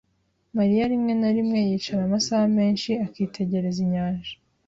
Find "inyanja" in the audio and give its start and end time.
3.85-4.33